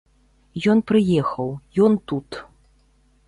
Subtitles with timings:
[0.73, 1.49] Ён прыехаў,
[1.87, 2.29] ён тут.